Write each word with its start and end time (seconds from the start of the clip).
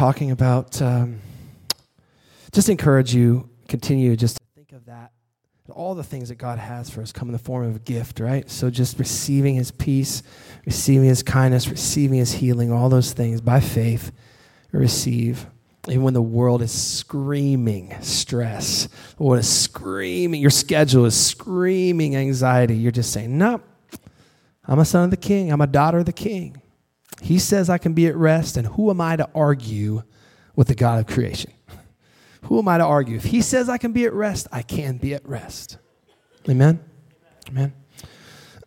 talking 0.00 0.30
about, 0.30 0.80
um, 0.80 1.20
just 2.52 2.70
encourage 2.70 3.14
you, 3.14 3.46
continue 3.68 4.16
just 4.16 4.38
to 4.38 4.42
think 4.56 4.72
of 4.72 4.86
that, 4.86 5.12
all 5.68 5.94
the 5.94 6.02
things 6.02 6.30
that 6.30 6.36
God 6.36 6.58
has 6.58 6.88
for 6.88 7.02
us 7.02 7.12
come 7.12 7.28
in 7.28 7.34
the 7.34 7.38
form 7.38 7.68
of 7.68 7.76
a 7.76 7.80
gift, 7.80 8.18
right? 8.18 8.48
So 8.48 8.70
just 8.70 8.98
receiving 8.98 9.56
His 9.56 9.70
peace, 9.70 10.22
receiving 10.64 11.06
His 11.06 11.22
kindness, 11.22 11.68
receiving 11.68 12.16
His 12.16 12.32
healing, 12.32 12.72
all 12.72 12.88
those 12.88 13.12
things 13.12 13.42
by 13.42 13.60
faith, 13.60 14.10
receive. 14.72 15.44
Even 15.86 16.02
when 16.04 16.14
the 16.14 16.22
world 16.22 16.62
is 16.62 16.72
screaming 16.72 17.94
stress, 18.00 18.88
world 19.18 19.40
is 19.40 19.50
screaming, 19.50 20.40
your 20.40 20.48
schedule 20.48 21.04
is 21.04 21.14
screaming 21.14 22.16
anxiety, 22.16 22.74
you're 22.74 22.90
just 22.90 23.12
saying, 23.12 23.36
Nope, 23.36 23.62
I'm 24.64 24.78
a 24.78 24.86
son 24.86 25.04
of 25.04 25.10
the 25.10 25.18
king, 25.18 25.52
I'm 25.52 25.60
a 25.60 25.66
daughter 25.66 25.98
of 25.98 26.06
the 26.06 26.14
king. 26.14 26.62
He 27.20 27.38
says 27.38 27.68
I 27.68 27.78
can 27.78 27.92
be 27.92 28.06
at 28.06 28.16
rest, 28.16 28.56
and 28.56 28.66
who 28.66 28.90
am 28.90 29.00
I 29.00 29.16
to 29.16 29.28
argue 29.34 30.02
with 30.56 30.68
the 30.68 30.74
God 30.74 31.00
of 31.00 31.06
creation? 31.06 31.52
Who 32.44 32.58
am 32.58 32.68
I 32.68 32.78
to 32.78 32.84
argue? 32.84 33.16
If 33.16 33.24
he 33.24 33.42
says 33.42 33.68
I 33.68 33.76
can 33.76 33.92
be 33.92 34.06
at 34.06 34.14
rest, 34.14 34.48
I 34.50 34.62
can 34.62 34.96
be 34.96 35.12
at 35.12 35.28
rest. 35.28 35.76
Amen? 36.48 36.82
Amen. 37.48 37.74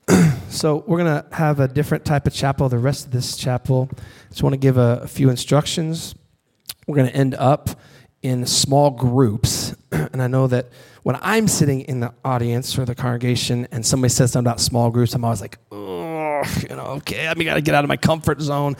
so 0.50 0.84
we're 0.86 1.00
going 1.00 1.24
to 1.24 1.36
have 1.36 1.60
a 1.60 1.68
different 1.68 2.06
type 2.06 2.28
of 2.28 2.34
chapel. 2.34 2.70
The 2.70 2.78
rest 2.78 3.08
of 3.08 3.12
this 3.12 3.36
chapel, 3.36 3.90
just 4.30 4.44
want 4.44 4.54
to 4.54 4.58
give 4.58 4.78
a, 4.78 5.02
a 5.04 5.08
few 5.08 5.30
instructions. 5.30 6.14
We're 6.88 6.98
going 6.98 7.10
to 7.10 7.16
end 7.16 7.34
up 7.36 7.70
in 8.22 8.46
small 8.46 8.92
groups. 8.92 9.76
and 9.92 10.22
I 10.22 10.28
know 10.28 10.48
that 10.48 10.70
when 11.04 11.18
I'm 11.22 11.48
sitting 11.48 11.82
in 11.82 12.00
the 12.00 12.14
audience 12.24 12.78
or 12.78 12.86
the 12.86 12.96
congregation 12.96 13.68
and 13.72 13.86
somebody 13.86 14.10
says 14.10 14.32
something 14.32 14.48
about 14.48 14.60
small 14.60 14.92
groups, 14.92 15.14
I'm 15.14 15.26
always 15.26 15.42
like, 15.42 15.58
you 16.70 16.76
know, 16.76 16.86
okay, 16.98 17.28
I 17.28 17.34
mean, 17.34 17.48
got 17.48 17.56
to 17.56 17.62
get 17.62 17.76
out 17.76 17.84
of 17.84 17.88
my 17.88 17.98
comfort 17.98 18.42
zone. 18.42 18.76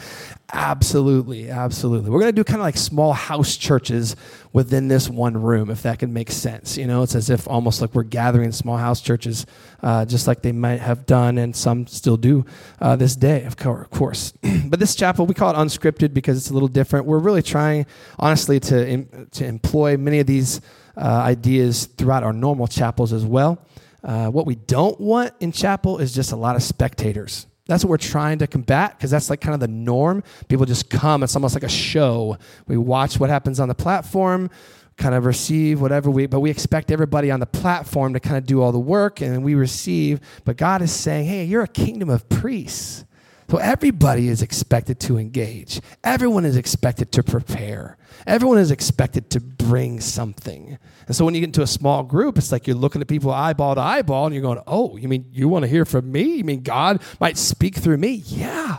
Absolutely, 0.52 1.50
absolutely. 1.50 2.10
We're 2.10 2.20
going 2.20 2.32
to 2.32 2.36
do 2.36 2.44
kind 2.44 2.60
of 2.60 2.64
like 2.64 2.76
small 2.76 3.12
house 3.12 3.56
churches 3.56 4.14
within 4.52 4.88
this 4.88 5.08
one 5.08 5.40
room, 5.40 5.70
if 5.70 5.82
that 5.82 5.98
can 5.98 6.12
make 6.12 6.30
sense. 6.30 6.76
You 6.76 6.86
know, 6.86 7.02
it's 7.02 7.14
as 7.14 7.30
if 7.30 7.48
almost 7.48 7.80
like 7.80 7.94
we're 7.94 8.02
gathering 8.04 8.52
small 8.52 8.76
house 8.76 9.00
churches, 9.00 9.46
uh, 9.82 10.04
just 10.04 10.26
like 10.26 10.42
they 10.42 10.52
might 10.52 10.80
have 10.80 11.06
done 11.06 11.38
and 11.38 11.56
some 11.56 11.86
still 11.86 12.16
do 12.16 12.44
uh, 12.80 12.94
this 12.94 13.16
day, 13.16 13.44
of 13.44 13.56
course. 13.56 14.32
but 14.66 14.78
this 14.78 14.94
chapel, 14.94 15.26
we 15.26 15.34
call 15.34 15.50
it 15.50 15.56
unscripted 15.56 16.14
because 16.14 16.36
it's 16.36 16.50
a 16.50 16.54
little 16.54 16.68
different. 16.68 17.06
We're 17.06 17.18
really 17.18 17.42
trying, 17.42 17.86
honestly, 18.18 18.60
to, 18.60 19.26
to 19.26 19.44
employ 19.44 19.96
many 19.96 20.20
of 20.20 20.26
these 20.26 20.60
uh, 20.96 21.00
ideas 21.00 21.86
throughout 21.86 22.22
our 22.22 22.32
normal 22.32 22.66
chapels 22.68 23.12
as 23.12 23.24
well. 23.24 23.66
Uh, 24.04 24.28
what 24.28 24.44
we 24.46 24.54
don't 24.54 25.00
want 25.00 25.32
in 25.40 25.50
chapel 25.50 25.98
is 25.98 26.14
just 26.14 26.32
a 26.32 26.36
lot 26.36 26.54
of 26.54 26.62
spectators. 26.62 27.46
That's 27.66 27.82
what 27.82 27.90
we're 27.90 27.96
trying 27.96 28.38
to 28.40 28.46
combat 28.46 28.96
because 28.96 29.10
that's 29.10 29.30
like 29.30 29.40
kind 29.40 29.54
of 29.54 29.60
the 29.60 29.68
norm. 29.68 30.22
People 30.48 30.66
just 30.66 30.90
come. 30.90 31.22
It's 31.22 31.34
almost 31.34 31.54
like 31.54 31.62
a 31.62 31.68
show. 31.68 32.36
We 32.66 32.76
watch 32.76 33.18
what 33.18 33.30
happens 33.30 33.58
on 33.58 33.68
the 33.68 33.74
platform, 33.74 34.50
kind 34.98 35.14
of 35.14 35.24
receive 35.24 35.80
whatever 35.80 36.10
we, 36.10 36.26
but 36.26 36.40
we 36.40 36.50
expect 36.50 36.90
everybody 36.90 37.30
on 37.30 37.40
the 37.40 37.46
platform 37.46 38.12
to 38.12 38.20
kind 38.20 38.36
of 38.36 38.44
do 38.44 38.60
all 38.60 38.70
the 38.70 38.78
work 38.78 39.22
and 39.22 39.42
we 39.42 39.54
receive. 39.54 40.20
But 40.44 40.58
God 40.58 40.82
is 40.82 40.92
saying, 40.92 41.26
hey, 41.26 41.44
you're 41.44 41.62
a 41.62 41.68
kingdom 41.68 42.10
of 42.10 42.28
priests. 42.28 43.06
So 43.50 43.58
everybody 43.58 44.28
is 44.28 44.42
expected 44.42 44.98
to 45.00 45.18
engage. 45.18 45.80
Everyone 46.02 46.44
is 46.44 46.56
expected 46.56 47.12
to 47.12 47.22
prepare. 47.22 47.96
Everyone 48.26 48.58
is 48.58 48.70
expected 48.70 49.30
to 49.30 49.40
bring 49.40 50.00
something. 50.00 50.78
And 51.06 51.14
so 51.16 51.24
when 51.24 51.34
you 51.34 51.40
get 51.40 51.48
into 51.48 51.62
a 51.62 51.66
small 51.66 52.02
group, 52.02 52.38
it's 52.38 52.50
like 52.50 52.66
you're 52.66 52.76
looking 52.76 53.02
at 53.02 53.08
people 53.08 53.30
eyeball 53.30 53.74
to 53.74 53.80
eyeball 53.80 54.26
and 54.26 54.34
you're 54.34 54.42
going, 54.42 54.60
oh, 54.66 54.96
you 54.96 55.08
mean 55.08 55.26
you 55.32 55.48
want 55.48 55.64
to 55.64 55.68
hear 55.68 55.84
from 55.84 56.10
me? 56.10 56.36
You 56.36 56.44
mean 56.44 56.62
God 56.62 57.02
might 57.20 57.36
speak 57.36 57.76
through 57.76 57.98
me? 57.98 58.22
Yeah. 58.26 58.78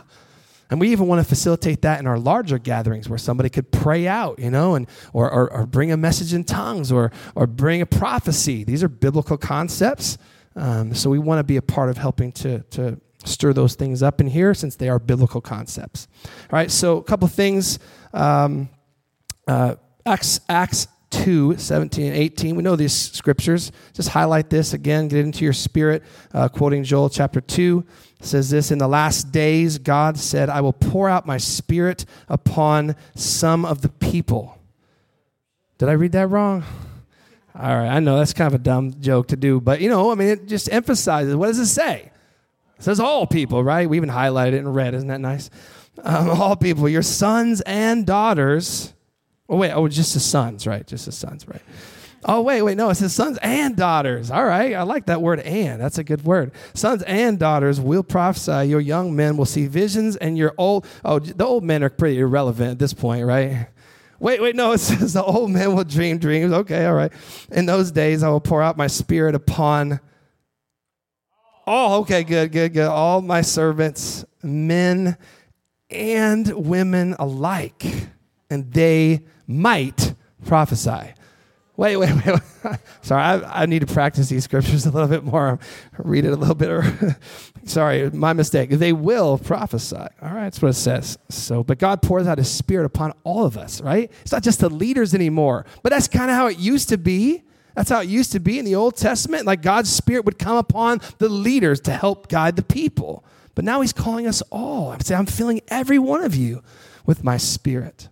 And 0.68 0.80
we 0.80 0.90
even 0.90 1.06
want 1.06 1.22
to 1.22 1.28
facilitate 1.28 1.82
that 1.82 2.00
in 2.00 2.08
our 2.08 2.18
larger 2.18 2.58
gatherings 2.58 3.08
where 3.08 3.18
somebody 3.18 3.48
could 3.48 3.70
pray 3.70 4.08
out, 4.08 4.40
you 4.40 4.50
know, 4.50 4.74
and 4.74 4.88
or, 5.12 5.30
or, 5.30 5.52
or 5.52 5.66
bring 5.66 5.92
a 5.92 5.96
message 5.96 6.34
in 6.34 6.42
tongues 6.42 6.90
or, 6.90 7.12
or 7.36 7.46
bring 7.46 7.82
a 7.82 7.86
prophecy. 7.86 8.64
These 8.64 8.82
are 8.82 8.88
biblical 8.88 9.38
concepts. 9.38 10.18
Um, 10.56 10.92
so 10.94 11.08
we 11.10 11.20
want 11.20 11.38
to 11.38 11.44
be 11.44 11.56
a 11.56 11.62
part 11.62 11.88
of 11.88 11.98
helping 11.98 12.32
to, 12.32 12.60
to 12.70 13.00
stir 13.26 13.52
those 13.52 13.74
things 13.74 14.02
up 14.02 14.20
in 14.20 14.28
here 14.28 14.54
since 14.54 14.76
they 14.76 14.88
are 14.88 14.98
biblical 14.98 15.40
concepts. 15.40 16.08
All 16.24 16.30
right, 16.52 16.70
so 16.70 16.98
a 16.98 17.02
couple 17.02 17.28
things. 17.28 17.78
Um, 18.12 18.68
uh, 19.46 19.76
Acts, 20.04 20.40
Acts 20.48 20.88
2 21.10 21.56
17 21.56 22.06
and 22.06 22.16
18. 22.16 22.56
We 22.56 22.62
know 22.62 22.76
these 22.76 22.92
scriptures. 22.92 23.72
Just 23.92 24.10
highlight 24.10 24.50
this 24.50 24.72
again, 24.72 25.08
get 25.08 25.24
into 25.24 25.44
your 25.44 25.52
spirit. 25.52 26.02
Uh, 26.32 26.48
quoting 26.48 26.84
Joel 26.84 27.10
chapter 27.10 27.40
2 27.40 27.84
says 28.20 28.50
this 28.50 28.70
In 28.70 28.78
the 28.78 28.88
last 28.88 29.32
days, 29.32 29.78
God 29.78 30.18
said, 30.18 30.48
I 30.48 30.60
will 30.60 30.72
pour 30.72 31.08
out 31.08 31.26
my 31.26 31.38
spirit 31.38 32.04
upon 32.28 32.96
some 33.14 33.64
of 33.64 33.82
the 33.82 33.88
people. 33.88 34.58
Did 35.78 35.88
I 35.88 35.92
read 35.92 36.12
that 36.12 36.28
wrong? 36.28 36.64
All 37.58 37.74
right, 37.74 37.88
I 37.88 38.00
know 38.00 38.18
that's 38.18 38.34
kind 38.34 38.48
of 38.52 38.60
a 38.60 38.62
dumb 38.62 39.00
joke 39.00 39.28
to 39.28 39.36
do, 39.36 39.60
but 39.60 39.80
you 39.80 39.88
know, 39.88 40.10
I 40.10 40.14
mean, 40.14 40.28
it 40.28 40.46
just 40.46 40.70
emphasizes 40.70 41.34
what 41.34 41.46
does 41.46 41.58
it 41.58 41.66
say? 41.66 42.10
It 42.76 42.82
says 42.82 43.00
all 43.00 43.26
people, 43.26 43.64
right? 43.64 43.88
We 43.88 43.96
even 43.96 44.10
highlighted 44.10 44.54
it 44.54 44.58
in 44.58 44.68
red. 44.68 44.94
Isn't 44.94 45.08
that 45.08 45.20
nice? 45.20 45.50
Um, 46.02 46.28
all 46.30 46.56
people, 46.56 46.88
your 46.88 47.02
sons 47.02 47.62
and 47.62 48.06
daughters 48.06 48.92
Oh, 49.48 49.56
wait. 49.56 49.72
Oh, 49.72 49.86
just 49.88 50.14
his 50.14 50.24
sons, 50.24 50.66
right? 50.66 50.86
Just 50.86 51.06
his 51.06 51.16
sons, 51.16 51.46
right? 51.46 51.62
Oh, 52.24 52.42
wait, 52.42 52.62
wait. 52.62 52.76
No, 52.76 52.90
it 52.90 52.96
says 52.96 53.14
sons 53.14 53.38
and 53.40 53.76
daughters. 53.76 54.30
All 54.30 54.44
right. 54.44 54.74
I 54.74 54.82
like 54.82 55.06
that 55.06 55.22
word 55.22 55.40
and. 55.40 55.80
That's 55.80 55.98
a 55.98 56.04
good 56.04 56.24
word. 56.24 56.50
Sons 56.74 57.02
and 57.02 57.38
daughters 57.38 57.80
will 57.80 58.02
prophesy. 58.02 58.68
Your 58.68 58.80
young 58.80 59.14
men 59.14 59.36
will 59.36 59.44
see 59.44 59.66
visions, 59.68 60.16
and 60.16 60.36
your 60.36 60.52
old, 60.58 60.86
oh, 61.04 61.20
the 61.20 61.44
old 61.44 61.62
men 61.62 61.84
are 61.84 61.90
pretty 61.90 62.18
irrelevant 62.18 62.72
at 62.72 62.78
this 62.80 62.92
point, 62.92 63.24
right? 63.24 63.68
Wait, 64.18 64.42
wait, 64.42 64.56
no, 64.56 64.72
it 64.72 64.78
says 64.80 65.12
the 65.12 65.22
old 65.22 65.50
men 65.50 65.76
will 65.76 65.84
dream 65.84 66.18
dreams. 66.18 66.52
Okay, 66.52 66.86
all 66.86 66.94
right. 66.94 67.12
In 67.52 67.66
those 67.66 67.92
days, 67.92 68.24
I 68.24 68.28
will 68.28 68.40
pour 68.40 68.62
out 68.62 68.76
my 68.76 68.88
spirit 68.88 69.36
upon 69.36 70.00
all, 71.66 72.00
okay, 72.00 72.22
good, 72.22 72.52
good, 72.52 72.72
good. 72.72 72.88
All 72.88 73.20
my 73.22 73.40
servants, 73.40 74.24
men 74.42 75.16
and 75.90 76.48
women 76.52 77.16
alike, 77.18 77.84
and 78.48 78.72
they 78.72 79.22
might 79.46 80.14
prophesy. 80.44 81.14
Wait, 81.76 81.96
wait, 81.98 82.12
wait. 82.24 82.40
Sorry, 83.02 83.22
I, 83.22 83.62
I, 83.62 83.66
need 83.66 83.80
to 83.80 83.92
practice 83.92 84.30
these 84.30 84.44
scriptures 84.44 84.86
a 84.86 84.90
little 84.90 85.08
bit 85.08 85.24
more. 85.24 85.58
Read 85.98 86.24
it 86.24 86.32
a 86.32 86.36
little 86.36 86.54
bit. 86.54 87.16
Sorry, 87.64 88.10
my 88.10 88.32
mistake. 88.32 88.70
They 88.70 88.94
will 88.94 89.36
prophesy. 89.36 89.96
All 89.96 90.08
right, 90.22 90.44
that's 90.44 90.62
what 90.62 90.68
it 90.68 90.74
says. 90.74 91.18
So, 91.28 91.62
but 91.62 91.78
God 91.78 92.00
pours 92.00 92.26
out 92.26 92.38
His 92.38 92.50
Spirit 92.50 92.86
upon 92.86 93.12
all 93.24 93.44
of 93.44 93.58
us, 93.58 93.82
right? 93.82 94.10
It's 94.22 94.32
not 94.32 94.42
just 94.42 94.60
the 94.60 94.70
leaders 94.70 95.14
anymore, 95.14 95.66
but 95.82 95.90
that's 95.90 96.08
kind 96.08 96.30
of 96.30 96.36
how 96.36 96.46
it 96.46 96.58
used 96.58 96.88
to 96.88 96.96
be. 96.96 97.42
That's 97.76 97.90
how 97.90 98.00
it 98.00 98.08
used 98.08 98.32
to 98.32 98.40
be 98.40 98.58
in 98.58 98.64
the 98.64 98.74
Old 98.74 98.96
Testament. 98.96 99.44
Like 99.44 99.60
God's 99.60 99.92
Spirit 99.92 100.24
would 100.24 100.38
come 100.38 100.56
upon 100.56 101.02
the 101.18 101.28
leaders 101.28 101.78
to 101.82 101.92
help 101.92 102.28
guide 102.28 102.56
the 102.56 102.62
people. 102.62 103.22
But 103.54 103.66
now 103.66 103.82
He's 103.82 103.92
calling 103.92 104.26
us 104.26 104.42
all. 104.50 104.92
I'm 104.92 105.00
saying, 105.00 105.18
I'm 105.20 105.26
filling 105.26 105.60
every 105.68 105.98
one 105.98 106.24
of 106.24 106.34
you 106.34 106.62
with 107.04 107.22
my 107.22 107.36
Spirit 107.36 108.08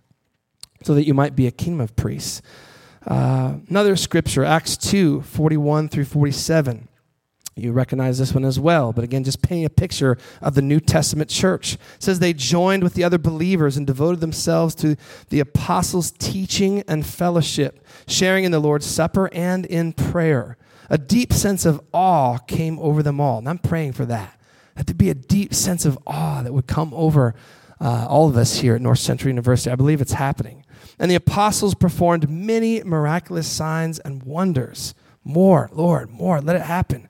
so 0.83 0.93
that 0.93 1.05
you 1.05 1.15
might 1.15 1.35
be 1.35 1.47
a 1.47 1.51
kingdom 1.51 1.81
of 1.81 1.95
priests. 1.95 2.43
Uh, 3.07 3.55
another 3.67 3.95
scripture, 3.95 4.45
Acts 4.45 4.77
2 4.77 5.23
41 5.23 5.89
through 5.89 6.05
47. 6.05 6.87
You 7.57 7.71
recognize 7.71 8.17
this 8.17 8.33
one 8.33 8.43
as 8.43 8.59
well, 8.59 8.91
but 8.91 9.05
again, 9.05 9.23
just 9.23 9.41
painting 9.41 9.63
a 9.63 9.69
picture 9.69 10.17
of 10.41 10.55
the 10.55 10.61
New 10.61 10.81
Testament 10.81 11.29
church. 11.29 11.75
It 11.75 11.79
says 11.99 12.19
they 12.19 12.33
joined 12.33 12.83
with 12.83 12.95
the 12.95 13.05
other 13.05 13.17
believers 13.17 13.77
and 13.77 13.87
devoted 13.87 14.19
themselves 14.19 14.75
to 14.75 14.97
the 15.29 15.39
apostles' 15.39 16.11
teaching 16.11 16.83
and 16.85 17.05
fellowship, 17.05 17.85
sharing 18.07 18.43
in 18.43 18.51
the 18.51 18.59
Lord's 18.59 18.85
Supper 18.85 19.29
and 19.31 19.65
in 19.65 19.93
prayer. 19.93 20.57
A 20.89 20.97
deep 20.97 21.31
sense 21.31 21.65
of 21.65 21.79
awe 21.93 22.39
came 22.39 22.77
over 22.79 23.01
them 23.01 23.21
all. 23.21 23.37
And 23.37 23.47
I'm 23.47 23.57
praying 23.57 23.93
for 23.93 24.05
that. 24.05 24.37
That 24.75 24.87
to 24.87 24.93
be 24.93 25.09
a 25.09 25.15
deep 25.15 25.53
sense 25.53 25.85
of 25.85 25.97
awe 26.05 26.41
that 26.43 26.53
would 26.53 26.67
come 26.67 26.93
over 26.93 27.35
uh, 27.79 28.05
all 28.09 28.27
of 28.27 28.35
us 28.35 28.57
here 28.57 28.75
at 28.75 28.81
North 28.81 28.99
Central 28.99 29.29
University. 29.29 29.71
I 29.71 29.75
believe 29.75 30.01
it's 30.01 30.11
happening. 30.11 30.65
And 30.99 31.09
the 31.09 31.15
apostles 31.15 31.73
performed 31.73 32.29
many 32.29 32.83
miraculous 32.83 33.47
signs 33.47 33.99
and 33.99 34.23
wonders. 34.23 34.93
More, 35.23 35.69
Lord, 35.71 36.11
more, 36.11 36.41
let 36.41 36.57
it 36.57 36.61
happen. 36.61 37.07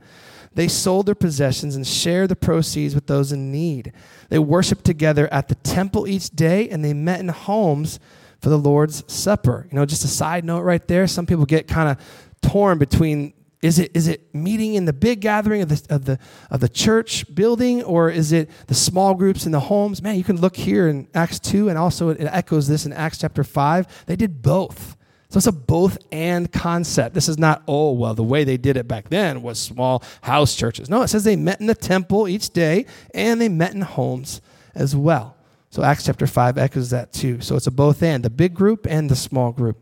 They 0.56 0.68
sold 0.68 1.06
their 1.06 1.16
possessions 1.16 1.76
and 1.76 1.86
shared 1.86 2.30
the 2.30 2.36
proceeds 2.36 2.96
with 2.96 3.08
those 3.08 3.32
in 3.32 3.52
need. 3.52 3.94
They 4.30 4.40
worshiped 4.40 4.86
together 4.86 5.32
at 5.32 5.50
the 5.50 5.56
temple 5.56 6.08
each 6.08 6.30
day 6.30 6.70
and 6.70 6.84
they 6.84 6.94
met 6.94 7.20
in 7.20 7.28
homes 7.28 8.00
for 8.40 8.50
the 8.50 8.58
Lord's 8.58 9.04
Supper. 9.12 9.68
You 9.70 9.76
know, 9.76 9.86
just 9.86 10.04
a 10.04 10.08
side 10.08 10.46
note 10.46 10.62
right 10.62 10.86
there. 10.88 11.08
Some 11.08 11.26
people 11.26 11.46
get 11.46 11.68
kind 11.68 11.90
of 11.90 11.98
torn 12.42 12.78
between 12.78 13.34
is 13.62 13.80
it, 13.80 13.92
is 13.96 14.08
it 14.08 14.34
meeting 14.34 14.76
in 14.76 14.86
the 14.86 14.94
big 14.94 15.22
gathering 15.22 15.64
of 15.64 15.70
the, 15.70 15.82
of, 15.90 16.06
the, 16.06 16.20
of 16.52 16.60
the 16.60 16.70
church 16.70 17.34
building, 17.34 17.82
or 17.82 18.12
is 18.12 18.32
it 18.32 18.48
the 18.68 18.76
small 18.76 19.16
groups 19.16 19.48
in 19.48 19.52
the 19.52 19.60
homes? 19.60 20.04
Man, 20.04 20.16
you 20.16 20.24
can 20.24 20.40
look 20.40 20.56
here 20.56 20.88
in 20.88 21.08
Acts 21.16 21.40
2, 21.40 21.70
and 21.70 21.78
also 21.78 22.10
it 22.10 22.22
echoes 22.22 22.68
this 22.68 22.86
in 22.86 22.94
Acts 22.94 23.18
chapter 23.18 23.44
5. 23.44 24.06
They 24.06 24.16
did 24.16 24.44
both. 24.44 24.96
So 25.36 25.40
it's 25.40 25.48
a 25.48 25.52
both 25.52 25.98
and 26.14 26.50
concept. 26.50 27.14
This 27.14 27.28
is 27.28 27.38
not, 27.38 27.62
oh, 27.68 27.92
well, 27.92 28.14
the 28.14 28.24
way 28.24 28.46
they 28.46 28.56
did 28.56 28.78
it 28.78 28.88
back 28.88 29.10
then 29.10 29.42
was 29.42 29.60
small 29.60 30.02
house 30.22 30.56
churches. 30.56 30.90
No, 30.90 31.02
it 31.02 31.10
says 31.10 31.26
they 31.26 31.36
met 31.36 31.60
in 31.60 31.68
the 31.68 31.76
temple 31.76 32.30
each 32.30 32.52
day, 32.52 32.86
and 33.14 33.42
they 33.42 33.50
met 33.50 33.74
in 33.74 33.82
homes 33.82 34.40
as 34.76 34.96
well. 34.96 35.36
So 35.72 35.84
Acts 35.84 36.06
chapter 36.06 36.26
5 36.26 36.58
echoes 36.58 36.92
that 36.92 37.12
too. 37.12 37.42
So 37.42 37.58
it's 37.58 37.68
a 37.68 37.72
both 37.72 38.02
and, 38.02 38.24
the 38.24 38.30
big 38.30 38.54
group 38.54 38.88
and 38.90 39.10
the 39.10 39.16
small 39.18 39.52
group. 39.52 39.78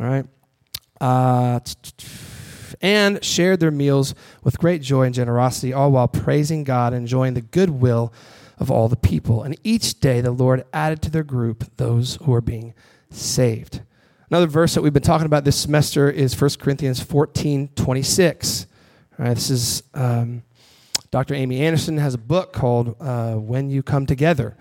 All 0.00 0.04
right? 0.04 0.26
Uh, 1.00 1.60
and 2.80 3.24
shared 3.24 3.60
their 3.60 3.70
meals 3.70 4.16
with 4.42 4.58
great 4.58 4.82
joy 4.82 5.04
and 5.04 5.14
generosity, 5.14 5.72
all 5.72 5.92
while 5.92 6.08
praising 6.08 6.64
God 6.64 6.92
and 6.92 7.02
enjoying 7.02 7.34
the 7.34 7.40
goodwill 7.40 8.12
of 8.58 8.68
all 8.68 8.88
the 8.88 8.96
people. 8.96 9.44
And 9.44 9.56
each 9.62 10.00
day 10.00 10.20
the 10.20 10.32
Lord 10.32 10.64
added 10.72 11.02
to 11.02 11.10
their 11.12 11.22
group 11.22 11.70
those 11.76 12.16
who 12.16 12.32
were 12.32 12.40
being 12.40 12.74
saved. 13.10 13.82
Another 14.32 14.46
verse 14.46 14.72
that 14.72 14.80
we've 14.80 14.94
been 14.94 15.02
talking 15.02 15.26
about 15.26 15.44
this 15.44 15.60
semester 15.60 16.08
is 16.08 16.40
1 16.40 16.52
Corinthians 16.58 17.02
14 17.02 17.68
26. 17.76 18.66
All 19.18 19.26
right, 19.26 19.34
this 19.34 19.50
is 19.50 19.82
um, 19.92 20.42
Dr. 21.10 21.34
Amy 21.34 21.60
Anderson 21.60 21.98
has 21.98 22.14
a 22.14 22.18
book 22.18 22.54
called 22.54 22.96
uh, 22.98 23.34
When 23.34 23.68
You 23.68 23.82
Come 23.82 24.06
Together. 24.06 24.56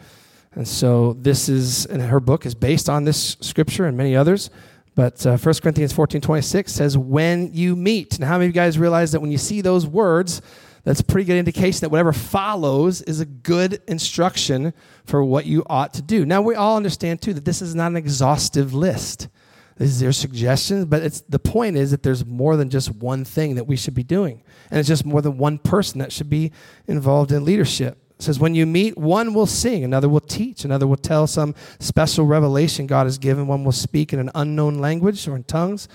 And 0.55 0.67
so 0.67 1.13
this 1.13 1.47
is, 1.47 1.85
and 1.85 2.01
her 2.01 2.19
book 2.19 2.45
is 2.45 2.53
based 2.53 2.89
on 2.89 3.05
this 3.05 3.37
scripture 3.39 3.85
and 3.85 3.95
many 3.95 4.13
others. 4.13 4.49
But 4.93 5.25
uh, 5.25 5.37
1 5.37 5.55
Corinthians 5.63 5.93
14 5.93 6.19
26 6.19 6.69
says, 6.69 6.97
when 6.97 7.53
you 7.53 7.77
meet. 7.77 8.19
Now, 8.19 8.27
how 8.27 8.33
many 8.33 8.47
of 8.47 8.49
you 8.49 8.53
guys 8.53 8.77
realize 8.77 9.13
that 9.13 9.21
when 9.21 9.31
you 9.31 9.37
see 9.37 9.61
those 9.61 9.87
words, 9.87 10.41
that's 10.83 10.99
a 10.99 11.05
pretty 11.05 11.27
good 11.27 11.37
indication 11.37 11.79
that 11.79 11.91
whatever 11.91 12.11
follows 12.11 13.01
is 13.03 13.21
a 13.21 13.25
good 13.25 13.81
instruction 13.87 14.73
for 15.05 15.23
what 15.23 15.45
you 15.45 15.63
ought 15.67 15.93
to 15.93 16.01
do. 16.01 16.25
Now, 16.25 16.41
we 16.41 16.55
all 16.55 16.75
understand, 16.75 17.21
too, 17.21 17.33
that 17.35 17.45
this 17.45 17.61
is 17.61 17.73
not 17.73 17.91
an 17.91 17.95
exhaustive 17.95 18.73
list. 18.73 19.29
These 19.81 20.03
are 20.03 20.11
suggestions, 20.11 20.85
but 20.85 21.01
it's, 21.01 21.21
the 21.21 21.39
point 21.39 21.75
is 21.75 21.89
that 21.89 22.03
there's 22.03 22.23
more 22.23 22.55
than 22.55 22.69
just 22.69 22.93
one 22.93 23.25
thing 23.25 23.55
that 23.55 23.65
we 23.65 23.75
should 23.75 23.95
be 23.95 24.03
doing. 24.03 24.43
And 24.69 24.79
it's 24.79 24.87
just 24.87 25.07
more 25.07 25.23
than 25.23 25.39
one 25.39 25.57
person 25.57 25.97
that 25.99 26.11
should 26.11 26.29
be 26.29 26.51
involved 26.85 27.31
in 27.31 27.43
leadership. 27.43 27.97
It 28.19 28.21
says, 28.21 28.39
when 28.39 28.53
you 28.53 28.67
meet, 28.67 28.95
one 28.95 29.33
will 29.33 29.47
sing, 29.47 29.83
another 29.83 30.07
will 30.07 30.19
teach, 30.19 30.65
another 30.65 30.85
will 30.85 30.97
tell 30.97 31.25
some 31.25 31.55
special 31.79 32.27
revelation 32.27 32.85
God 32.85 33.07
has 33.07 33.17
given, 33.17 33.47
one 33.47 33.63
will 33.63 33.71
speak 33.71 34.13
in 34.13 34.19
an 34.19 34.29
unknown 34.35 34.77
language 34.77 35.27
or 35.27 35.35
in 35.35 35.45
tongues, 35.45 35.87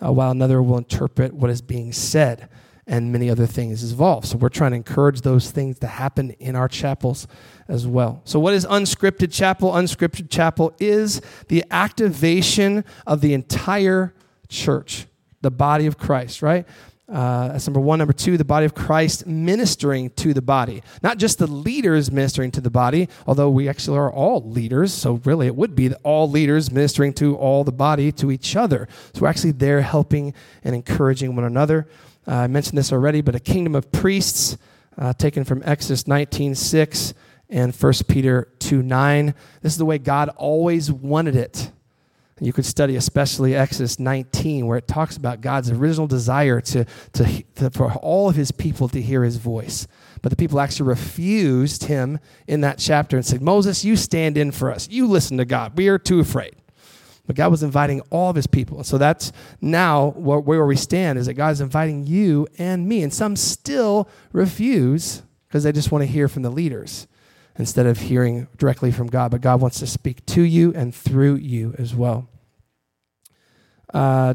uh, 0.00 0.12
while 0.12 0.30
another 0.30 0.62
will 0.62 0.78
interpret 0.78 1.34
what 1.34 1.50
is 1.50 1.60
being 1.60 1.92
said, 1.92 2.48
and 2.86 3.12
many 3.12 3.30
other 3.30 3.46
things 3.46 3.90
involved. 3.90 4.26
So 4.26 4.36
we're 4.38 4.48
trying 4.48 4.72
to 4.72 4.76
encourage 4.76 5.20
those 5.20 5.50
things 5.50 5.78
to 5.80 5.86
happen 5.86 6.30
in 6.40 6.56
our 6.56 6.68
chapels 6.68 7.28
as 7.68 7.86
well. 7.86 8.22
So, 8.24 8.40
what 8.40 8.54
is 8.54 8.66
unscripted 8.66 9.32
chapel? 9.32 9.72
Unscripted 9.72 10.30
chapel 10.30 10.74
is 10.78 11.20
the 11.48 11.64
activation 11.70 12.84
of 13.06 13.20
the 13.20 13.34
entire 13.34 14.14
church, 14.48 15.06
the 15.42 15.50
body 15.50 15.86
of 15.86 15.96
Christ, 15.96 16.42
right? 16.42 16.66
Uh, 17.08 17.48
that's 17.48 17.66
number 17.66 17.80
one. 17.80 17.98
Number 17.98 18.12
two, 18.12 18.36
the 18.38 18.44
body 18.44 18.64
of 18.64 18.74
Christ 18.74 19.26
ministering 19.26 20.10
to 20.10 20.32
the 20.32 20.40
body. 20.40 20.82
Not 21.02 21.18
just 21.18 21.38
the 21.38 21.46
leaders 21.46 22.10
ministering 22.10 22.50
to 22.52 22.60
the 22.60 22.70
body, 22.70 23.08
although 23.26 23.50
we 23.50 23.68
actually 23.68 23.98
are 23.98 24.10
all 24.10 24.42
leaders. 24.48 24.92
So, 24.92 25.20
really, 25.24 25.46
it 25.46 25.54
would 25.54 25.74
be 25.74 25.92
all 25.96 26.28
leaders 26.28 26.70
ministering 26.70 27.12
to 27.14 27.36
all 27.36 27.64
the 27.64 27.72
body, 27.72 28.12
to 28.12 28.30
each 28.30 28.56
other. 28.56 28.88
So, 29.14 29.22
we're 29.22 29.28
actually 29.28 29.52
there 29.52 29.82
helping 29.82 30.34
and 30.64 30.74
encouraging 30.74 31.36
one 31.36 31.44
another. 31.44 31.86
Uh, 32.26 32.36
I 32.36 32.46
mentioned 32.46 32.78
this 32.78 32.92
already, 32.92 33.20
but 33.20 33.34
a 33.34 33.40
kingdom 33.40 33.74
of 33.74 33.90
priests, 33.90 34.56
uh, 34.98 35.12
taken 35.12 35.44
from 35.44 35.62
Exodus 35.64 36.06
19 36.06 36.54
6 36.54 37.14
and 37.48 37.74
1 37.74 37.92
Peter 38.08 38.48
2 38.58 38.82
9. 38.82 39.34
This 39.60 39.72
is 39.72 39.78
the 39.78 39.84
way 39.84 39.98
God 39.98 40.28
always 40.30 40.90
wanted 40.90 41.36
it. 41.36 41.70
You 42.40 42.52
could 42.52 42.66
study 42.66 42.96
especially 42.96 43.54
Exodus 43.54 44.00
19, 44.00 44.66
where 44.66 44.78
it 44.78 44.88
talks 44.88 45.16
about 45.16 45.42
God's 45.42 45.70
original 45.70 46.08
desire 46.08 46.60
to, 46.60 46.84
to, 47.12 47.42
to, 47.54 47.70
for 47.70 47.92
all 47.92 48.28
of 48.28 48.34
his 48.34 48.50
people 48.50 48.88
to 48.88 49.00
hear 49.00 49.22
his 49.22 49.36
voice. 49.36 49.86
But 50.22 50.30
the 50.30 50.36
people 50.36 50.58
actually 50.58 50.88
refused 50.88 51.84
him 51.84 52.18
in 52.48 52.62
that 52.62 52.78
chapter 52.78 53.16
and 53.16 53.24
said, 53.24 53.42
Moses, 53.42 53.84
you 53.84 53.94
stand 53.94 54.36
in 54.36 54.50
for 54.50 54.72
us. 54.72 54.88
You 54.90 55.06
listen 55.06 55.36
to 55.36 55.44
God. 55.44 55.76
We 55.76 55.86
are 55.86 55.98
too 55.98 56.18
afraid. 56.18 56.56
But 57.26 57.36
God 57.36 57.50
was 57.50 57.62
inviting 57.62 58.00
all 58.10 58.30
of 58.30 58.36
his 58.36 58.46
people. 58.46 58.78
And 58.78 58.86
so 58.86 58.98
that's 58.98 59.32
now 59.60 60.10
where 60.10 60.66
we 60.66 60.76
stand 60.76 61.18
is 61.18 61.26
that 61.26 61.34
God 61.34 61.52
is 61.52 61.60
inviting 61.60 62.06
you 62.06 62.48
and 62.58 62.88
me. 62.88 63.02
And 63.02 63.14
some 63.14 63.36
still 63.36 64.08
refuse 64.32 65.22
because 65.46 65.64
they 65.64 65.72
just 65.72 65.92
want 65.92 66.02
to 66.02 66.06
hear 66.06 66.28
from 66.28 66.42
the 66.42 66.50
leaders 66.50 67.06
instead 67.56 67.86
of 67.86 67.98
hearing 67.98 68.48
directly 68.56 68.90
from 68.90 69.06
God. 69.06 69.30
But 69.30 69.40
God 69.40 69.60
wants 69.60 69.78
to 69.80 69.86
speak 69.86 70.24
to 70.26 70.42
you 70.42 70.72
and 70.74 70.94
through 70.94 71.36
you 71.36 71.74
as 71.78 71.94
well. 71.94 72.28
Uh, 73.92 74.34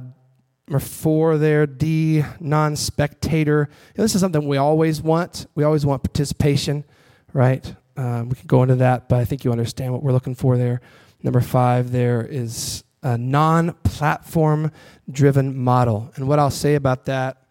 number 0.68 0.80
four 0.80 1.38
there, 1.38 1.66
D, 1.66 2.24
non 2.40 2.75
spectator. 2.75 3.69
this 3.95 4.16
is 4.16 4.22
something 4.22 4.48
we 4.48 4.57
always 4.57 5.01
want. 5.01 5.48
We 5.56 5.63
always 5.63 5.86
want 5.86 6.04
participation, 6.04 6.86
right? 7.33 7.75
Um, 7.98 8.30
we 8.30 8.36
can 8.36 8.45
go 8.45 8.62
into 8.62 8.75
that, 8.75 9.10
but 9.10 9.19
I 9.19 9.25
think 9.25 9.44
you 9.44 9.51
understand 9.51 9.92
what 9.92 10.04
we're 10.04 10.12
looking 10.12 10.36
for 10.36 10.57
there. 10.57 10.81
Number 11.24 11.42
five 11.42 11.92
there 11.92 12.25
is 12.25 12.84
a 13.04 13.18
non 13.18 13.74
platform 13.84 14.72
driven 15.10 15.58
model. 15.58 16.12
And 16.16 16.28
what 16.28 16.40
I'll 16.40 16.50
say 16.50 16.75
about 16.75 17.06
that, 17.06 17.44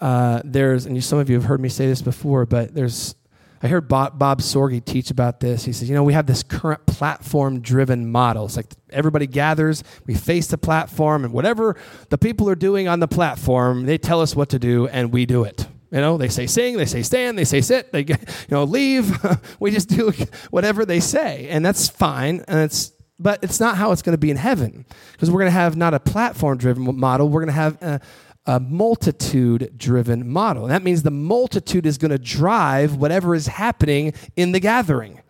uh, 0.00 0.42
there's, 0.44 0.86
and 0.86 0.94
you, 0.94 1.02
some 1.02 1.18
of 1.18 1.28
you 1.28 1.36
have 1.36 1.44
heard 1.44 1.60
me 1.60 1.68
say 1.68 1.86
this 1.86 2.02
before, 2.02 2.46
but 2.46 2.74
there's 2.74 3.14
I 3.64 3.68
heard 3.68 3.88
Bob, 3.88 4.18
Bob 4.18 4.42
Sorge 4.42 4.84
teach 4.84 5.10
about 5.10 5.40
this. 5.40 5.64
He 5.64 5.72
says, 5.72 5.88
you 5.88 5.94
know, 5.94 6.04
we 6.04 6.12
have 6.12 6.26
this 6.26 6.42
current 6.42 6.84
platform 6.84 7.60
driven 7.60 8.12
model. 8.12 8.44
It's 8.44 8.56
like 8.56 8.66
everybody 8.90 9.26
gathers, 9.26 9.82
we 10.06 10.14
face 10.14 10.48
the 10.48 10.58
platform, 10.58 11.24
and 11.24 11.32
whatever 11.32 11.74
the 12.10 12.18
people 12.18 12.46
are 12.50 12.54
doing 12.56 12.88
on 12.88 13.00
the 13.00 13.08
platform, 13.08 13.86
they 13.86 13.96
tell 13.96 14.20
us 14.20 14.36
what 14.36 14.50
to 14.50 14.58
do, 14.58 14.86
and 14.88 15.14
we 15.14 15.24
do 15.24 15.44
it. 15.44 15.66
You 15.94 16.00
know, 16.00 16.16
they 16.16 16.28
say 16.28 16.48
sing, 16.48 16.76
they 16.76 16.86
say 16.86 17.02
stand, 17.02 17.38
they 17.38 17.44
say 17.44 17.60
sit, 17.60 17.92
they 17.92 18.00
you 18.08 18.16
know 18.50 18.64
leave. 18.64 19.16
we 19.60 19.70
just 19.70 19.88
do 19.88 20.12
whatever 20.50 20.84
they 20.84 20.98
say, 20.98 21.46
and 21.48 21.64
that's 21.64 21.88
fine. 21.88 22.44
And 22.48 22.58
it's 22.58 22.92
but 23.20 23.44
it's 23.44 23.60
not 23.60 23.76
how 23.76 23.92
it's 23.92 24.02
going 24.02 24.14
to 24.14 24.18
be 24.18 24.32
in 24.32 24.36
heaven 24.36 24.84
because 25.12 25.30
we're 25.30 25.38
going 25.38 25.52
to 25.52 25.58
have 25.58 25.76
not 25.76 25.94
a 25.94 26.00
platform 26.00 26.58
driven 26.58 26.98
model. 26.98 27.28
We're 27.28 27.42
going 27.42 27.46
to 27.46 27.52
have 27.52 27.80
a, 27.80 28.00
a 28.44 28.58
multitude 28.58 29.72
driven 29.76 30.28
model. 30.28 30.64
And 30.64 30.72
that 30.72 30.82
means 30.82 31.04
the 31.04 31.12
multitude 31.12 31.86
is 31.86 31.96
going 31.96 32.10
to 32.10 32.18
drive 32.18 32.96
whatever 32.96 33.36
is 33.36 33.46
happening 33.46 34.14
in 34.34 34.50
the 34.50 34.58
gathering. 34.58 35.22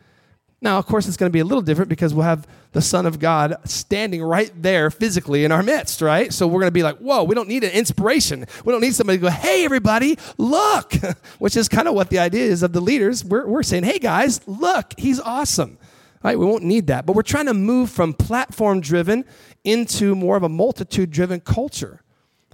Now, 0.65 0.79
of 0.79 0.87
course, 0.87 1.07
it's 1.07 1.19
going 1.19 1.29
to 1.29 1.33
be 1.33 1.41
a 1.41 1.45
little 1.45 1.61
different 1.61 1.91
because 1.91 2.15
we'll 2.15 2.25
have 2.25 2.49
the 2.73 2.81
Son 2.81 3.05
of 3.05 3.19
God 3.19 3.55
standing 3.67 4.23
right 4.23 4.51
there 4.57 4.91
physically 4.91 5.45
in 5.45 5.53
our 5.53 5.63
midst, 5.63 6.01
right? 6.01 6.33
So 6.33 6.47
we're 6.47 6.61
going 6.61 6.69
to 6.69 6.73
be 6.73 6.83
like, 6.83 6.97
whoa, 6.97 7.23
we 7.23 7.35
don't 7.35 7.51
need 7.51 7.65
an 7.65 7.71
inspiration. 7.73 8.47
We 8.65 8.73
don't 8.73 8.81
need 8.81 8.95
somebody 8.95 9.19
to 9.19 9.23
go, 9.25 9.29
hey, 9.29 9.67
everybody, 9.67 10.19
look, 10.39 10.95
which 11.39 11.55
is 11.55 11.69
kind 11.69 11.87
of 11.87 11.93
what 11.93 12.09
the 12.09 12.19
idea 12.19 12.45
is 12.45 12.63
of 12.63 12.73
the 12.73 12.81
leaders. 12.81 13.23
We're, 13.23 13.47
we're 13.47 13.63
saying, 13.63 13.85
hey, 13.85 13.99
guys, 13.99 14.41
look, 14.49 14.95
he's 14.97 15.21
awesome. 15.21 15.77
Right? 16.23 16.39
We 16.39 16.47
won't 16.47 16.65
need 16.65 16.87
that. 16.87 17.05
But 17.05 17.15
we're 17.15 17.23
trying 17.23 17.47
to 17.47 17.55
move 17.55 17.91
from 17.91 18.15
platform 18.15 18.81
driven 18.81 19.27
into 19.65 20.15
more 20.15 20.39
of 20.39 20.45
a 20.45 20.49
multitude 20.49 21.11
driven 21.11 21.41
culture. 21.41 22.01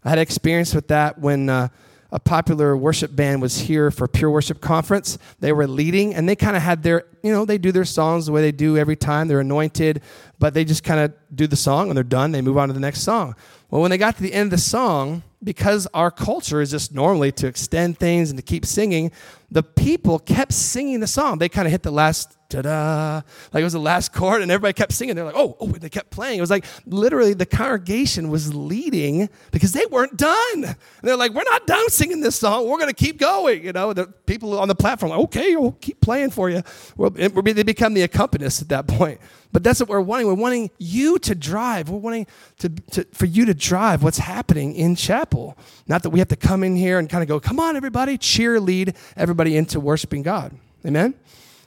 I 0.03 0.09
had 0.09 0.19
experience 0.19 0.75
with 0.75 0.89
that 0.89 1.21
when 1.21 1.49
uh, 1.49 1.69
a 2.13 2.19
popular 2.19 2.77
worship 2.77 3.15
band 3.15 3.41
was 3.43 3.61
here 3.61 3.91
for 3.91 4.09
Pure 4.09 4.31
Worship 4.31 4.61
Conference. 4.61 5.19
They 5.39 5.53
were 5.53 5.67
leading, 5.67 6.15
and 6.15 6.29
they 6.29 6.37
kind 6.37 6.57
of 6.57 6.63
had 6.63 6.83
their, 6.83 7.05
you 7.23 7.33
know, 7.33 7.45
they 7.45 7.59
do 7.59 7.73
their 7.73 7.85
songs 7.85 8.27
the 8.27 8.33
way 8.33 8.41
they 8.43 8.53
do 8.53 8.77
every 8.77 8.97
time. 8.97 9.29
They're 9.29 9.41
anointed, 9.41 10.03
but 10.39 10.55
they 10.55 10.65
just 10.65 10.83
kind 10.83 11.01
of 11.01 11.13
do 11.35 11.47
the 11.47 11.57
song 11.57 11.89
and 11.89 11.97
they're 11.97 12.05
done. 12.05 12.33
They 12.33 12.43
move 12.43 12.59
on 12.59 12.69
to 12.69 12.75
the 12.75 12.81
next 12.81 13.01
song. 13.01 13.35
Well, 13.71 13.81
when 13.81 13.91
they 13.91 13.99
got 13.99 14.17
to 14.17 14.23
the 14.23 14.33
end 14.33 14.49
of 14.49 14.51
the 14.51 14.59
song, 14.59 15.23
because 15.43 15.87
our 15.95 16.11
culture 16.11 16.61
is 16.61 16.71
just 16.71 16.93
normally 16.93 17.33
to 17.33 17.47
extend 17.47 17.99
things 17.99 18.31
and 18.31 18.39
to 18.39 18.43
keep 18.43 18.67
singing, 18.67 19.13
the 19.51 19.63
people 19.63 20.19
kept 20.19 20.53
singing 20.53 21.01
the 21.01 21.07
song. 21.07 21.39
They 21.39 21.49
kind 21.49 21.67
of 21.67 21.73
hit 21.73 21.83
the 21.83 21.91
last 21.91 22.37
ta-da, 22.51 23.23
like 23.53 23.61
it 23.61 23.65
was 23.65 23.73
the 23.73 23.81
last 23.81 24.13
chord, 24.13 24.43
and 24.43 24.51
everybody 24.51 24.73
kept 24.73 24.93
singing. 24.93 25.15
They're 25.15 25.25
like, 25.25 25.37
oh, 25.37 25.57
oh, 25.61 25.69
they 25.69 25.89
kept 25.89 26.11
playing. 26.11 26.39
It 26.39 26.41
was 26.41 26.51
like 26.51 26.65
literally 26.87 27.35
the 27.35 27.47
congregation 27.47 28.29
was 28.29 28.55
leading 28.55 29.29
because 29.51 29.73
they 29.73 29.87
weren't 29.87 30.17
done. 30.17 30.65
And 30.65 30.77
they're 31.03 31.17
like, 31.17 31.33
we're 31.33 31.45
not 31.45 31.67
done 31.67 31.89
singing 31.89 32.21
this 32.21 32.37
song. 32.37 32.69
We're 32.69 32.79
going 32.79 32.91
to 32.91 32.95
keep 32.95 33.19
going. 33.19 33.65
You 33.65 33.73
know, 33.73 33.93
the 33.93 34.07
people 34.07 34.59
on 34.59 34.69
the 34.69 34.75
platform, 34.75 35.11
like, 35.11 35.21
okay, 35.21 35.57
we'll 35.57 35.73
keep 35.81 36.01
playing 36.01 36.31
for 36.31 36.51
you. 36.51 36.63
Well, 36.97 37.11
they 37.11 37.63
become 37.63 37.95
the 37.95 38.07
accompanists 38.07 38.61
at 38.61 38.69
that 38.69 38.87
point. 38.87 39.21
But 39.53 39.65
that's 39.65 39.81
what 39.81 39.89
we're 39.89 40.01
wanting. 40.01 40.29
We're 40.29 40.35
wanting 40.35 40.71
you 40.79 41.19
to 41.21 41.35
drive. 41.35 41.89
We're 41.89 41.99
wanting 41.99 42.27
to, 42.59 42.69
to, 42.69 43.05
for 43.13 43.27
you 43.27 43.47
to 43.47 43.55
drive 43.55 44.03
what's 44.03 44.19
happening 44.19 44.75
in 44.75 44.95
chapel. 44.95 45.59
Not 45.89 46.05
that 46.05 46.11
we 46.11 46.21
have 46.21 46.29
to 46.29 46.37
come 46.37 46.63
in 46.63 46.77
here 46.77 47.01
and 47.01 47.11
kind 47.11 47.23
of 47.23 47.29
go, 47.29 47.41
come 47.41 47.59
on, 47.59 47.75
everybody, 47.75 48.17
cheerlead 48.17 48.97
everybody 49.17 49.57
into 49.57 49.81
worshiping 49.81 50.23
God. 50.23 50.53
Amen? 50.87 51.15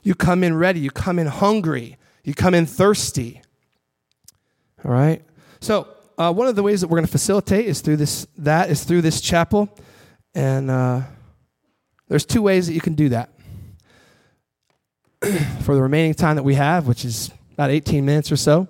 You 0.04 0.14
come 0.14 0.44
in 0.44 0.54
ready. 0.54 0.78
You 0.78 0.90
come 0.90 1.18
in 1.18 1.26
hungry. 1.26 1.96
You 2.22 2.34
come 2.34 2.54
in 2.54 2.66
thirsty. 2.66 3.40
All 4.84 4.92
right? 4.92 5.24
So, 5.60 5.88
uh, 6.16 6.32
one 6.32 6.46
of 6.46 6.54
the 6.54 6.62
ways 6.62 6.82
that 6.82 6.88
we're 6.88 6.98
going 6.98 7.06
to 7.06 7.12
facilitate 7.12 7.66
is 7.66 7.80
through 7.80 7.96
this, 7.96 8.26
that 8.38 8.70
is 8.70 8.84
through 8.84 9.00
this 9.00 9.20
chapel. 9.20 9.74
And 10.34 10.70
uh, 10.70 11.00
there's 12.08 12.26
two 12.26 12.42
ways 12.42 12.66
that 12.66 12.74
you 12.74 12.80
can 12.80 12.94
do 12.94 13.08
that. 13.08 13.30
For 15.62 15.74
the 15.74 15.82
remaining 15.82 16.14
time 16.14 16.36
that 16.36 16.42
we 16.42 16.54
have, 16.54 16.86
which 16.86 17.04
is 17.04 17.30
about 17.54 17.70
18 17.70 18.04
minutes 18.04 18.30
or 18.30 18.36
so. 18.36 18.68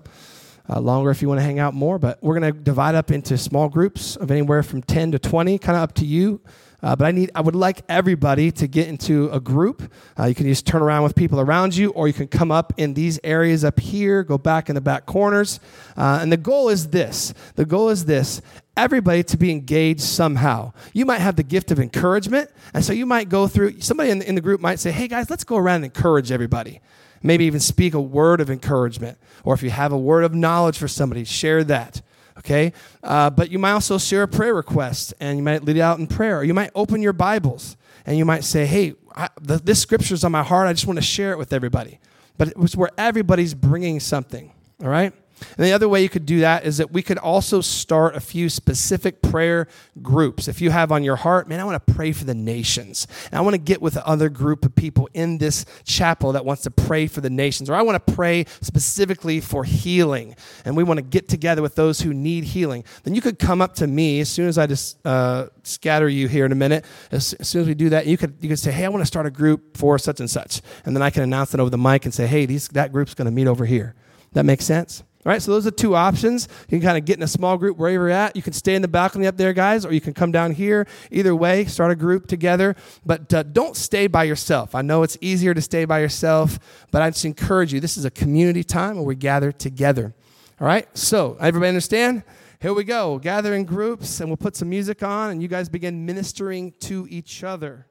Uh, 0.66 0.80
longer 0.80 1.10
if 1.10 1.20
you 1.20 1.28
want 1.28 1.38
to 1.38 1.44
hang 1.44 1.58
out 1.58 1.74
more, 1.74 1.98
but 1.98 2.22
we're 2.22 2.38
going 2.38 2.50
to 2.50 2.58
divide 2.58 2.94
up 2.94 3.10
into 3.10 3.36
small 3.36 3.68
groups 3.68 4.16
of 4.16 4.30
anywhere 4.30 4.62
from 4.62 4.80
10 4.82 5.12
to 5.12 5.18
20, 5.18 5.58
kind 5.58 5.76
of 5.76 5.82
up 5.82 5.94
to 5.94 6.06
you. 6.06 6.40
Uh, 6.84 6.94
but 6.94 7.06
I 7.06 7.12
need, 7.12 7.30
I 7.34 7.40
would 7.40 7.56
like 7.56 7.80
everybody 7.88 8.52
to 8.52 8.66
get 8.66 8.88
into 8.88 9.30
a 9.30 9.40
group. 9.40 9.90
Uh, 10.18 10.26
you 10.26 10.34
can 10.34 10.46
just 10.46 10.66
turn 10.66 10.82
around 10.82 11.02
with 11.02 11.14
people 11.14 11.40
around 11.40 11.74
you, 11.74 11.88
or 11.92 12.06
you 12.06 12.12
can 12.12 12.28
come 12.28 12.52
up 12.52 12.74
in 12.76 12.92
these 12.92 13.18
areas 13.24 13.64
up 13.64 13.80
here, 13.80 14.22
go 14.22 14.36
back 14.36 14.68
in 14.68 14.74
the 14.74 14.82
back 14.82 15.06
corners. 15.06 15.60
Uh, 15.96 16.18
and 16.20 16.30
the 16.30 16.36
goal 16.36 16.68
is 16.68 16.90
this 16.90 17.32
the 17.54 17.64
goal 17.64 17.88
is 17.88 18.04
this 18.04 18.42
everybody 18.76 19.22
to 19.22 19.38
be 19.38 19.50
engaged 19.50 20.02
somehow. 20.02 20.74
You 20.92 21.06
might 21.06 21.20
have 21.20 21.36
the 21.36 21.42
gift 21.42 21.70
of 21.70 21.80
encouragement, 21.80 22.50
and 22.74 22.84
so 22.84 22.92
you 22.92 23.06
might 23.06 23.30
go 23.30 23.48
through, 23.48 23.80
somebody 23.80 24.10
in 24.10 24.20
in 24.20 24.34
the 24.34 24.42
group 24.42 24.60
might 24.60 24.78
say, 24.78 24.92
hey 24.92 25.08
guys, 25.08 25.30
let's 25.30 25.44
go 25.44 25.56
around 25.56 25.76
and 25.76 25.86
encourage 25.86 26.30
everybody. 26.30 26.82
Maybe 27.22 27.46
even 27.46 27.60
speak 27.60 27.94
a 27.94 28.00
word 28.00 28.42
of 28.42 28.50
encouragement. 28.50 29.16
Or 29.42 29.54
if 29.54 29.62
you 29.62 29.70
have 29.70 29.92
a 29.92 29.98
word 29.98 30.24
of 30.24 30.34
knowledge 30.34 30.76
for 30.76 30.88
somebody, 30.88 31.24
share 31.24 31.64
that 31.64 32.02
okay? 32.44 32.72
Uh, 33.02 33.30
but 33.30 33.50
you 33.50 33.58
might 33.58 33.72
also 33.72 33.98
share 33.98 34.22
a 34.22 34.28
prayer 34.28 34.54
request 34.54 35.14
and 35.20 35.38
you 35.38 35.42
might 35.42 35.64
lead 35.64 35.76
it 35.76 35.80
out 35.80 35.98
in 35.98 36.06
prayer. 36.06 36.38
Or 36.38 36.44
you 36.44 36.54
might 36.54 36.70
open 36.74 37.02
your 37.02 37.12
Bibles 37.12 37.76
and 38.06 38.18
you 38.18 38.24
might 38.24 38.44
say, 38.44 38.66
hey, 38.66 38.94
I, 39.14 39.28
the, 39.40 39.56
this 39.56 39.80
scripture 39.80 40.14
is 40.14 40.24
on 40.24 40.32
my 40.32 40.42
heart. 40.42 40.68
I 40.68 40.72
just 40.72 40.86
want 40.86 40.98
to 40.98 41.04
share 41.04 41.32
it 41.32 41.38
with 41.38 41.52
everybody. 41.52 42.00
But 42.36 42.48
it 42.48 42.56
was 42.56 42.76
where 42.76 42.90
everybody's 42.98 43.54
bringing 43.54 44.00
something, 44.00 44.52
all 44.82 44.88
right? 44.88 45.12
And 45.56 45.66
the 45.66 45.72
other 45.72 45.88
way 45.88 46.02
you 46.02 46.08
could 46.08 46.26
do 46.26 46.40
that 46.40 46.64
is 46.64 46.78
that 46.78 46.92
we 46.92 47.02
could 47.02 47.18
also 47.18 47.60
start 47.60 48.14
a 48.16 48.20
few 48.20 48.48
specific 48.48 49.22
prayer 49.22 49.68
groups. 50.02 50.48
If 50.48 50.60
you 50.60 50.70
have 50.70 50.92
on 50.92 51.04
your 51.04 51.16
heart, 51.16 51.48
man, 51.48 51.60
I 51.60 51.64
want 51.64 51.86
to 51.86 51.94
pray 51.94 52.12
for 52.12 52.24
the 52.24 52.34
nations. 52.34 53.06
And 53.30 53.38
I 53.38 53.40
want 53.42 53.54
to 53.54 53.58
get 53.58 53.80
with 53.80 53.96
other 53.98 54.28
group 54.28 54.64
of 54.64 54.74
people 54.74 55.08
in 55.14 55.38
this 55.38 55.64
chapel 55.84 56.32
that 56.32 56.44
wants 56.44 56.62
to 56.62 56.70
pray 56.70 57.06
for 57.06 57.20
the 57.20 57.30
nations. 57.30 57.70
Or 57.70 57.74
I 57.74 57.82
want 57.82 58.04
to 58.06 58.12
pray 58.12 58.46
specifically 58.60 59.40
for 59.40 59.64
healing. 59.64 60.36
And 60.64 60.76
we 60.76 60.84
want 60.84 60.98
to 60.98 61.02
get 61.02 61.28
together 61.28 61.62
with 61.62 61.74
those 61.74 62.00
who 62.00 62.12
need 62.12 62.44
healing. 62.44 62.84
Then 63.02 63.14
you 63.14 63.20
could 63.20 63.38
come 63.38 63.60
up 63.60 63.74
to 63.76 63.86
me 63.86 64.20
as 64.20 64.28
soon 64.28 64.48
as 64.48 64.58
I 64.58 64.66
just 64.66 65.04
uh, 65.06 65.48
scatter 65.62 66.08
you 66.08 66.28
here 66.28 66.44
in 66.44 66.52
a 66.52 66.56
minute. 66.56 66.84
As, 67.10 67.34
as, 67.34 67.48
soon 67.48 67.62
as 67.62 67.68
we 67.68 67.74
do 67.74 67.90
that, 67.90 68.06
you 68.06 68.16
could, 68.16 68.36
you 68.40 68.48
could 68.48 68.58
say, 68.58 68.72
hey, 68.72 68.84
I 68.84 68.88
want 68.88 69.02
to 69.02 69.06
start 69.06 69.26
a 69.26 69.30
group 69.30 69.76
for 69.76 69.98
such 69.98 70.20
and 70.20 70.30
such. 70.30 70.60
And 70.84 70.94
then 70.94 71.02
I 71.02 71.10
can 71.10 71.22
announce 71.22 71.54
it 71.54 71.60
over 71.60 71.70
the 71.70 71.78
mic 71.78 72.04
and 72.04 72.14
say, 72.14 72.26
hey, 72.26 72.46
these, 72.46 72.68
that 72.68 72.92
group's 72.92 73.14
going 73.14 73.26
to 73.26 73.32
meet 73.32 73.46
over 73.46 73.64
here. 73.64 73.94
That 74.32 74.44
makes 74.44 74.64
sense? 74.64 75.02
All 75.26 75.32
right, 75.32 75.40
so 75.40 75.52
those 75.52 75.66
are 75.66 75.70
two 75.70 75.94
options. 75.94 76.48
You 76.68 76.78
can 76.78 76.82
kind 76.82 76.98
of 76.98 77.06
get 77.06 77.16
in 77.16 77.22
a 77.22 77.28
small 77.28 77.56
group 77.56 77.78
wherever 77.78 77.94
you're 77.94 78.10
at. 78.10 78.36
You 78.36 78.42
can 78.42 78.52
stay 78.52 78.74
in 78.74 78.82
the 78.82 78.88
balcony 78.88 79.26
up 79.26 79.38
there, 79.38 79.54
guys, 79.54 79.86
or 79.86 79.92
you 79.92 80.00
can 80.00 80.12
come 80.12 80.30
down 80.32 80.52
here. 80.52 80.86
Either 81.10 81.34
way, 81.34 81.64
start 81.64 81.90
a 81.90 81.96
group 81.96 82.26
together. 82.26 82.76
But 83.06 83.32
uh, 83.32 83.42
don't 83.44 83.74
stay 83.74 84.06
by 84.06 84.24
yourself. 84.24 84.74
I 84.74 84.82
know 84.82 85.02
it's 85.02 85.16
easier 85.22 85.54
to 85.54 85.62
stay 85.62 85.86
by 85.86 86.00
yourself, 86.00 86.58
but 86.90 87.00
I 87.00 87.08
just 87.08 87.24
encourage 87.24 87.72
you. 87.72 87.80
This 87.80 87.96
is 87.96 88.04
a 88.04 88.10
community 88.10 88.62
time 88.62 88.96
where 88.96 89.04
we 89.04 89.14
gather 89.14 89.50
together. 89.50 90.14
All 90.60 90.66
right, 90.66 90.86
so 90.96 91.38
everybody 91.40 91.68
understand? 91.68 92.22
Here 92.60 92.74
we 92.74 92.84
go. 92.84 93.18
Gather 93.18 93.54
in 93.54 93.64
groups 93.64 94.20
and 94.20 94.28
we'll 94.28 94.36
put 94.36 94.56
some 94.56 94.68
music 94.68 95.02
on, 95.02 95.30
and 95.30 95.40
you 95.40 95.48
guys 95.48 95.70
begin 95.70 96.04
ministering 96.04 96.72
to 96.80 97.06
each 97.08 97.42
other. 97.42 97.86